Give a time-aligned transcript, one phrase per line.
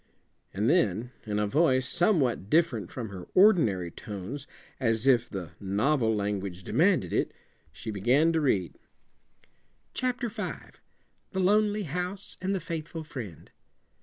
[0.51, 4.47] And then, in a voice somewhat different from her ordinary tones,
[4.79, 7.31] as if the "novel language" demanded it,
[7.71, 8.79] she began to read:
[9.93, 10.81] "'Chapter Five.
[11.33, 13.51] The Lonely House and the Faithful Friend.